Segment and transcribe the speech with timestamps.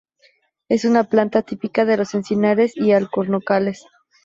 [0.67, 3.85] Es una planta típica de los encinares y alcornocales.